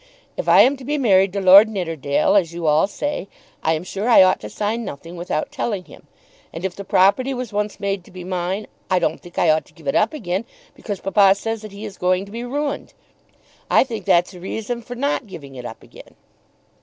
"If 0.35 0.49
I 0.49 0.61
am 0.61 0.77
to 0.77 0.83
be 0.83 0.97
married 0.97 1.31
to 1.33 1.39
Lord 1.39 1.69
Nidderdale 1.69 2.35
as 2.35 2.55
you 2.55 2.65
all 2.65 2.87
say, 2.87 3.27
I 3.61 3.73
am 3.73 3.83
sure 3.83 4.09
I 4.09 4.23
ought 4.23 4.39
to 4.39 4.49
sign 4.49 4.83
nothing 4.83 5.15
without 5.15 5.51
telling 5.51 5.83
him. 5.83 6.07
And 6.51 6.65
if 6.65 6.75
the 6.75 6.83
property 6.83 7.35
was 7.35 7.53
once 7.53 7.79
made 7.79 8.03
to 8.05 8.09
be 8.11 8.23
mine, 8.23 8.65
I 8.89 8.97
don't 8.97 9.19
think 9.21 9.37
I 9.37 9.51
ought 9.51 9.65
to 9.65 9.73
give 9.75 9.87
it 9.87 9.93
up 9.93 10.11
again 10.11 10.45
because 10.73 11.01
papa 11.01 11.35
says 11.35 11.61
that 11.61 11.71
he 11.71 11.85
is 11.85 11.99
going 11.99 12.25
to 12.25 12.31
be 12.31 12.43
ruined. 12.43 12.95
I 13.69 13.83
think 13.83 14.05
that's 14.05 14.33
a 14.33 14.39
reason 14.39 14.81
for 14.81 14.95
not 14.95 15.27
giving 15.27 15.53
it 15.53 15.65
up 15.65 15.83
again." 15.83 16.15